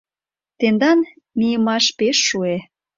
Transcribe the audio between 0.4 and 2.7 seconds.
Тендан мийымаш пеш шуэ.